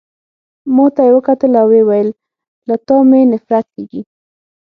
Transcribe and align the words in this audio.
ما 0.75 0.85
ته 0.95 1.01
يې 1.07 1.11
وکتل 1.17 1.51
او 1.61 1.67
ويې 1.71 1.83
ویل: 1.89 2.09
له 2.67 2.75
تا 2.85 2.95
مي 3.09 3.21
نفرت 3.31 3.65
کیږي. 3.75 4.01